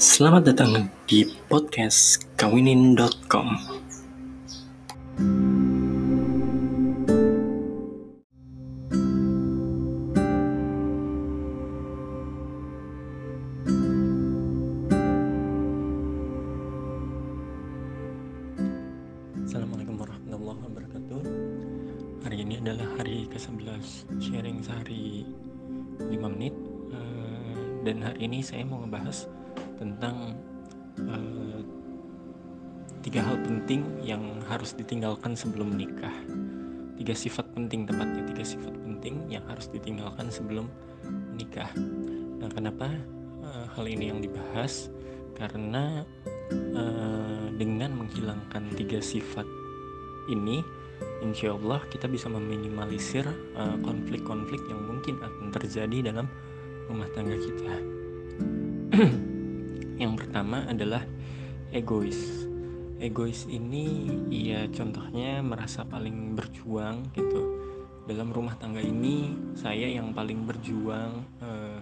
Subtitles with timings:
[0.00, 3.52] Selamat datang di podcast kawinin.com.
[19.44, 21.22] Assalamualaikum warahmatullahi wabarakatuh.
[22.24, 25.28] Hari ini adalah hari ke-11 sharing sehari
[26.00, 26.56] 5 menit
[26.90, 27.56] Eh,
[27.86, 29.30] dan hari ini saya mau ngebahas
[29.80, 30.36] tentang
[31.00, 31.60] eh,
[33.00, 34.20] tiga hal penting yang
[34.52, 36.12] harus ditinggalkan sebelum menikah.
[37.00, 40.68] Tiga sifat penting tepatnya tiga sifat penting yang harus ditinggalkan sebelum
[41.32, 41.72] menikah.
[42.36, 42.92] Nah, kenapa
[43.40, 44.92] eh, hal ini yang dibahas?
[45.32, 46.04] Karena
[46.52, 49.48] eh, dengan menghilangkan tiga sifat
[50.28, 50.60] ini,
[51.24, 53.24] insya Allah kita bisa meminimalisir
[53.80, 56.28] konflik-konflik yang mungkin akan terjadi dalam
[56.92, 57.74] rumah tangga kita.
[60.00, 61.04] yang pertama adalah
[61.76, 62.48] egois.
[62.96, 67.60] Egois ini ya contohnya merasa paling berjuang gitu.
[68.08, 71.78] Dalam rumah tangga ini saya yang paling berjuang eh,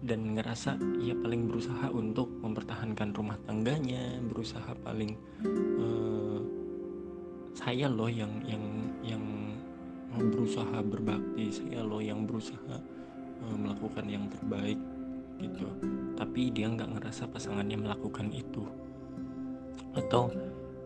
[0.00, 5.12] dan ngerasa ya paling berusaha untuk mempertahankan rumah tangganya, berusaha paling
[5.44, 6.40] eh,
[7.52, 8.64] saya loh yang yang
[9.04, 9.24] yang
[10.16, 12.80] berusaha berbakti, saya loh yang berusaha
[13.44, 14.78] uh, melakukan yang terbaik
[15.38, 15.66] gitu.
[16.18, 18.66] Tapi dia nggak ngerasa pasangannya melakukan itu.
[19.94, 20.30] Atau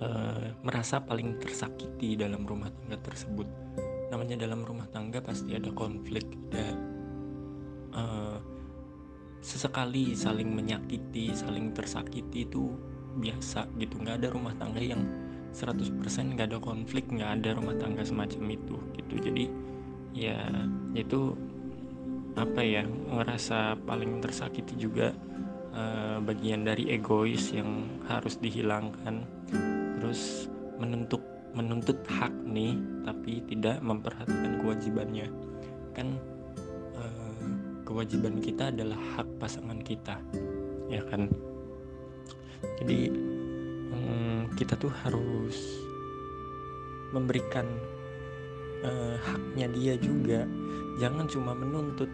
[0.00, 3.48] uh, merasa paling tersakiti dalam rumah tangga tersebut.
[4.12, 6.66] Namanya dalam rumah tangga pasti ada konflik ada
[7.96, 8.38] uh,
[9.44, 12.72] sesekali saling menyakiti saling tersakiti itu
[13.18, 14.00] biasa gitu.
[14.00, 15.02] Nggak ada rumah tangga yang
[15.54, 19.14] 100% nggak ada konflik nggak ada rumah tangga semacam itu gitu.
[19.18, 19.44] Jadi
[20.14, 20.46] ya
[20.94, 21.34] itu
[22.34, 25.14] apa ya ngerasa paling tersakiti juga
[25.70, 29.22] uh, bagian dari egois yang harus dihilangkan.
[30.00, 31.22] Terus menuntut
[31.54, 32.74] menuntut hak nih
[33.06, 35.30] tapi tidak memperhatikan kewajibannya.
[35.94, 36.18] Kan
[36.98, 37.46] uh,
[37.86, 40.18] kewajiban kita adalah hak pasangan kita
[40.90, 41.30] ya kan?
[42.82, 43.12] Jadi
[43.94, 45.84] um, kita tuh harus
[47.14, 47.68] memberikan
[48.84, 50.46] uh, haknya dia juga.
[51.02, 52.06] Jangan cuma menuntut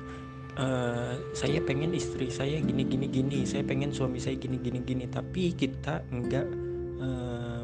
[0.56, 5.04] uh, saya pengen istri saya gini gini gini saya pengen suami saya gini gini gini.
[5.10, 6.46] Tapi kita enggak
[7.02, 7.62] uh,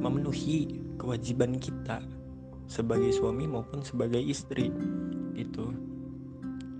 [0.00, 2.00] memenuhi kewajiban kita
[2.64, 4.72] sebagai suami maupun sebagai istri
[5.36, 5.70] gitu.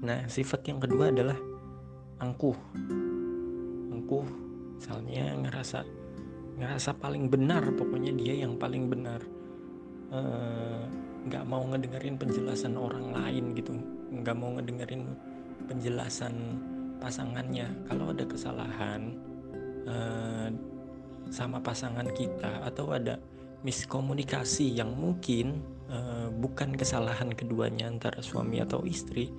[0.01, 1.37] Nah sifat yang kedua adalah
[2.19, 2.57] angkuh.
[3.93, 4.27] Angkuh
[4.81, 5.81] misalnya ngerasa
[6.55, 9.19] ngerasa paling benar pokoknya dia yang paling benar
[11.25, 13.73] nggak mau ngedengerin penjelasan orang lain gitu.
[14.13, 15.03] Nggak mau ngedengerin
[15.67, 16.35] penjelasan
[17.01, 17.69] pasangannya.
[17.89, 19.17] Kalau ada kesalahan
[19.89, 20.49] uh,
[21.33, 23.17] sama pasangan kita atau ada
[23.65, 29.33] miskomunikasi yang mungkin uh, bukan kesalahan keduanya antara suami atau istri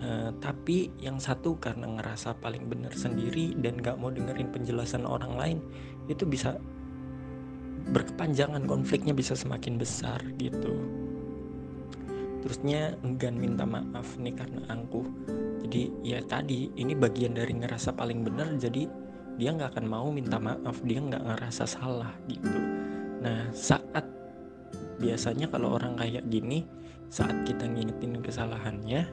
[0.00, 5.36] uh, tapi yang satu karena ngerasa paling benar sendiri dan nggak mau dengerin penjelasan orang
[5.36, 5.58] lain
[6.08, 6.56] itu bisa
[7.90, 10.78] berkepanjangan konfliknya bisa semakin besar gitu.
[12.42, 15.06] Terusnya enggan minta maaf nih karena angkuh.
[15.62, 18.86] Jadi ya tadi ini bagian dari ngerasa paling benar jadi
[19.38, 22.58] dia nggak akan mau minta maaf dia nggak ngerasa salah gitu.
[23.22, 24.04] Nah saat
[24.98, 26.66] biasanya kalau orang kayak gini
[27.08, 29.06] saat kita ngingetin kesalahannya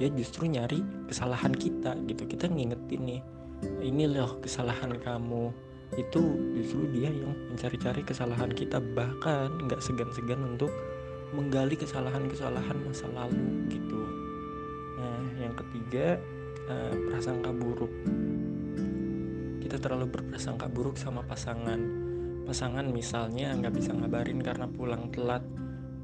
[0.00, 2.24] dia justru nyari kesalahan kita gitu.
[2.24, 3.20] Kita ngingetin nih
[3.84, 5.52] ini loh kesalahan kamu
[5.98, 6.22] itu
[6.54, 10.70] justru dia yang mencari-cari kesalahan kita bahkan nggak segan-segan untuk
[11.34, 14.02] menggali kesalahan-kesalahan masa lalu gitu.
[14.98, 16.18] Nah, yang ketiga
[16.70, 17.90] uh, prasangka buruk.
[19.62, 21.78] Kita terlalu berprasangka buruk sama pasangan.
[22.46, 25.46] Pasangan misalnya nggak bisa ngabarin karena pulang telat,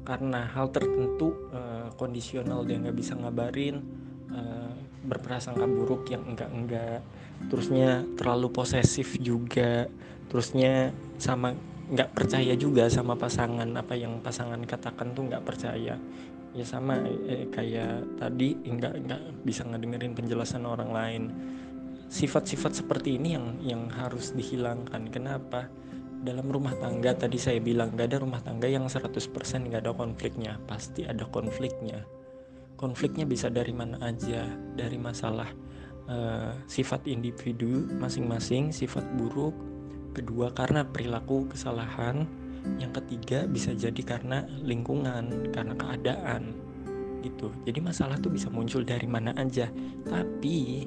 [0.07, 3.83] karena hal tertentu uh, kondisional dia nggak bisa ngabarin,
[4.31, 4.71] uh,
[5.05, 7.03] berprasangka buruk yang enggak-enggak.
[7.47, 9.85] Terusnya terlalu posesif juga.
[10.27, 10.91] Terusnya
[11.21, 11.53] sama
[11.87, 13.67] nggak percaya juga sama pasangan.
[13.77, 15.95] Apa yang pasangan katakan tuh nggak percaya.
[16.57, 21.23] Ya sama eh, kayak tadi nggak nggak bisa ngedengerin penjelasan orang lain.
[22.07, 25.11] Sifat-sifat seperti ini yang yang harus dihilangkan.
[25.11, 25.69] Kenapa?
[26.17, 29.13] Dalam rumah tangga tadi saya bilang nggak ada rumah tangga yang 100%
[29.69, 30.57] nggak ada konfliknya.
[30.65, 32.16] Pasti ada konfliknya
[32.77, 34.47] konfliknya bisa dari mana aja?
[34.77, 35.49] Dari masalah
[36.07, 39.53] uh, sifat individu masing-masing sifat buruk
[40.15, 42.25] kedua karena perilaku kesalahan
[42.81, 46.53] yang ketiga bisa jadi karena lingkungan karena keadaan
[47.25, 47.49] gitu.
[47.65, 49.69] Jadi masalah tuh bisa muncul dari mana aja.
[50.05, 50.85] Tapi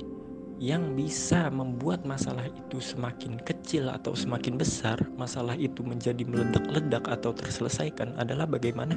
[0.60, 7.32] yang bisa membuat masalah itu semakin kecil atau semakin besar, masalah itu menjadi meledak-ledak atau
[7.32, 8.92] terselesaikan adalah bagaimana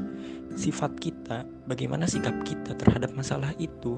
[0.60, 3.96] sifat kita, bagaimana sikap kita terhadap masalah itu.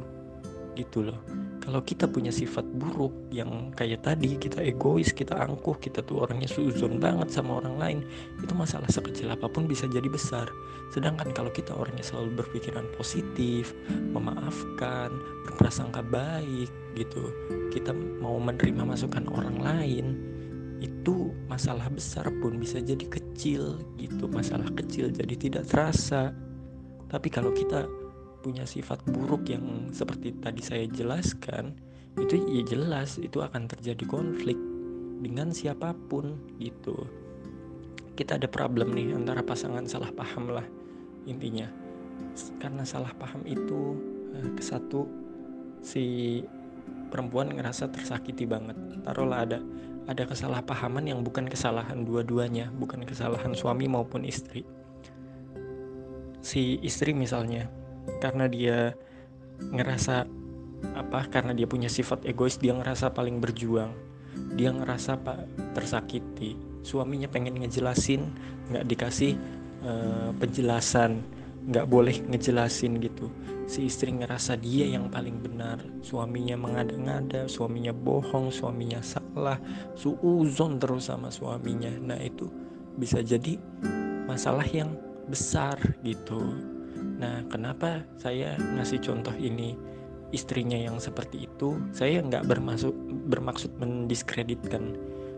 [0.77, 1.17] Gitu loh.
[1.65, 6.45] Kalau kita punya sifat buruk yang kayak tadi, kita egois, kita angkuh, kita tuh orangnya
[6.45, 7.99] suzon banget sama orang lain,
[8.37, 10.45] itu masalah sekecil apa pun bisa jadi besar.
[10.93, 15.09] Sedangkan kalau kita orangnya selalu berpikiran positif, memaafkan,
[15.49, 17.33] berprasangka baik, gitu,
[17.73, 20.05] kita mau menerima masukan orang lain,
[20.85, 26.29] itu masalah besar pun bisa jadi kecil, gitu, masalah kecil jadi tidak terasa.
[27.09, 27.89] Tapi kalau kita
[28.45, 31.73] punya sifat buruk yang seperti tadi saya jelaskan
[32.21, 34.53] itu ya jelas itu akan terjadi konflik
[35.25, 37.09] dengan siapa pun gitu.
[38.13, 40.63] Kita ada problem nih antara pasangan salah paham lah
[41.25, 41.65] intinya.
[42.61, 43.97] Karena salah paham itu
[44.37, 45.09] eh, ke satu
[45.81, 46.39] si
[47.09, 48.77] perempuan ngerasa tersakiti banget.
[49.01, 49.59] Taruhlah ada
[50.05, 54.61] ada kesalahpahaman yang bukan kesalahan dua-duanya bukan kesalahan suami maupun istri.
[56.45, 57.67] Si istri misalnya
[58.19, 58.93] karena dia
[59.59, 60.27] ngerasa
[60.93, 63.91] apa karena dia punya sifat egois dia ngerasa paling berjuang.
[64.59, 66.59] Dia ngerasa pak tersakiti.
[66.85, 68.21] Suaminya pengen ngejelasin
[68.69, 69.33] nggak dikasih
[69.81, 71.23] uh, penjelasan
[71.65, 73.31] nggak boleh ngejelasin gitu.
[73.65, 75.81] Si istri ngerasa dia yang paling benar.
[76.05, 79.57] Suaminya mengada-ngada suaminya bohong suaminya salah
[79.97, 81.89] suuzon terus sama suaminya.
[82.05, 82.51] Nah itu
[82.99, 83.57] bisa jadi
[84.29, 84.93] masalah yang
[85.25, 86.74] besar gitu
[87.15, 89.75] Nah, kenapa saya ngasih contoh ini
[90.35, 91.79] istrinya yang seperti itu?
[91.95, 92.93] Saya nggak bermaksud
[93.31, 94.95] bermaksud mendiskreditkan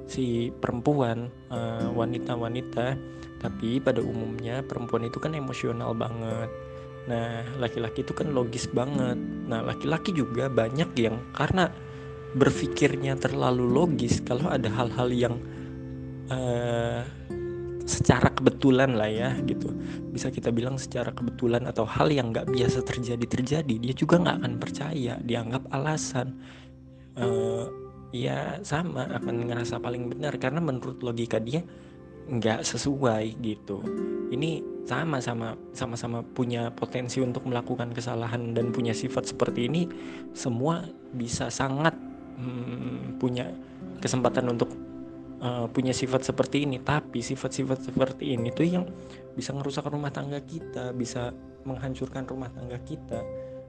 [0.08, 2.98] si perempuan eh, wanita-wanita,
[3.44, 6.50] tapi pada umumnya perempuan itu kan emosional banget.
[7.08, 9.16] Nah, laki-laki itu kan logis banget.
[9.48, 11.72] Nah, laki-laki juga banyak yang karena
[12.36, 15.36] berpikirnya terlalu logis kalau ada hal-hal yang
[16.28, 17.08] uh,
[17.88, 19.72] secara kebetulan lah ya gitu.
[20.12, 24.38] Bisa kita bilang secara kebetulan atau hal yang nggak biasa terjadi terjadi dia juga nggak
[24.44, 26.36] akan percaya dianggap alasan.
[27.18, 27.66] Uh,
[28.12, 31.63] ya sama akan ngerasa paling benar karena menurut logika dia
[32.28, 33.80] nggak sesuai gitu.
[34.28, 39.88] Ini sama sama sama-sama punya potensi untuk melakukan kesalahan dan punya sifat seperti ini
[40.36, 40.83] semua
[41.16, 41.95] bisa sangat
[42.40, 43.51] hmm, punya
[44.04, 44.72] kesempatan untuk
[45.42, 46.81] uh, punya sifat seperti ini.
[46.81, 48.86] Tapi sifat-sifat seperti ini tuh yang
[49.38, 51.30] bisa merusak rumah tangga kita bisa
[51.68, 53.22] menghancurkan rumah tangga kita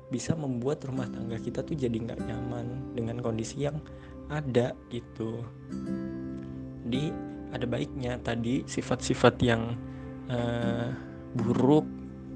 [0.09, 3.77] bisa membuat rumah tangga kita tuh jadi nggak nyaman dengan kondisi yang
[4.33, 5.45] ada gitu.
[6.89, 7.13] Di
[7.53, 9.77] ada baiknya tadi sifat-sifat yang
[10.33, 10.89] uh,
[11.37, 11.85] buruk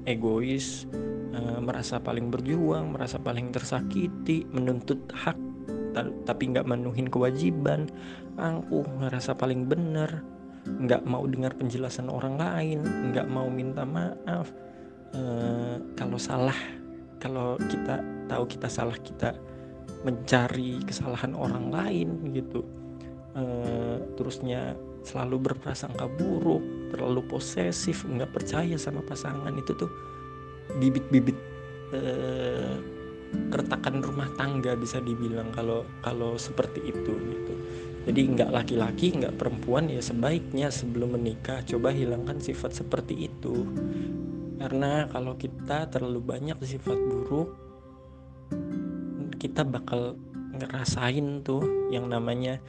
[0.05, 0.85] egois
[1.33, 5.37] uh, merasa paling berjuang merasa paling tersakiti menuntut hak
[6.25, 7.87] tapi nggak menuhin kewajiban.
[8.35, 10.25] Angkuh ngerasa paling bener
[10.63, 12.79] nggak mau dengar penjelasan orang lain
[13.11, 14.49] nggak mau minta maaf.
[15.13, 15.21] E,
[15.93, 16.55] kalau salah
[17.19, 19.35] kalau kita tahu kita salah kita
[20.03, 22.63] mencari kesalahan orang lain gitu.
[23.35, 23.43] E,
[24.15, 26.63] terusnya selalu berprasangka buruk
[26.95, 29.51] terlalu posesif nggak percaya sama pasangan.
[29.59, 29.91] Itu tuh
[30.79, 31.35] bibit-bibit
[31.91, 32.01] e,
[33.51, 37.53] keretakan rumah tangga bisa dibilang kalau kalau seperti itu gitu.
[38.03, 43.63] Jadi nggak laki-laki nggak perempuan ya sebaiknya sebelum menikah coba hilangkan sifat seperti itu.
[44.59, 47.63] Karena kalau kita terlalu banyak sifat buruk
[49.43, 50.15] kita bakal
[50.55, 52.63] ngerasain tuh yang namanya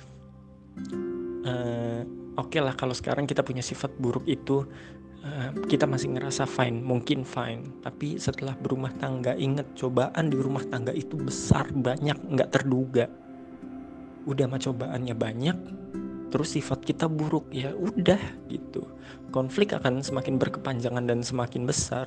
[1.47, 2.03] uh,
[2.35, 4.67] oke okay lah kalau sekarang kita punya sifat buruk itu
[5.25, 7.81] Eh, kita masih ngerasa fine, mungkin fine.
[7.81, 13.09] Tapi setelah berumah tangga, inget cobaan di rumah tangga itu besar, banyak, nggak terduga.
[14.29, 15.59] Udah mah cobaannya banyak,
[16.29, 18.21] terus sifat kita buruk ya udah
[18.53, 18.85] gitu.
[19.33, 22.05] Konflik akan semakin berkepanjangan dan semakin besar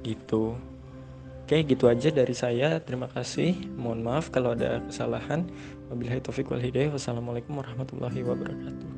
[0.00, 0.56] gitu.
[1.44, 2.80] Oke, gitu aja dari saya.
[2.80, 3.68] Terima kasih.
[3.76, 5.44] Mohon maaf kalau ada kesalahan.
[5.92, 6.88] Wabillahi taufiq wal hidayah.
[6.88, 8.93] Wassalamualaikum warahmatullahi wabarakatuh.